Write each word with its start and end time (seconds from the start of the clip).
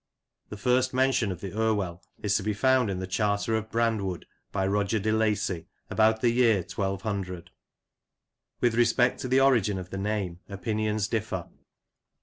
The 0.49 0.57
first 0.57 0.95
mention 0.95 1.31
of 1.31 1.41
the 1.41 1.55
Irwell 1.55 2.01
is 2.23 2.35
to 2.35 2.41
be 2.41 2.55
found 2.55 2.89
in 2.89 2.97
the 2.97 3.05
charter 3.05 3.55
of 3.55 3.69
Brandwood, 3.69 4.25
by 4.51 4.65
Roger 4.65 4.97
de 4.97 5.11
Lacy, 5.11 5.67
about 5.91 6.21
the 6.21 6.31
year 6.31 6.63
1200. 6.67 7.51
With 8.61 8.73
respect 8.73 9.19
to 9.19 9.27
the 9.27 9.41
origin 9.41 9.77
of 9.77 9.91
the 9.91 9.99
name, 9.99 10.39
opinions 10.49 11.07
differ. 11.07 11.49